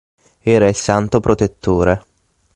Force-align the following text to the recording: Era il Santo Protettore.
Era 0.39 0.67
il 0.67 0.73
Santo 0.73 1.19
Protettore. 1.19 2.03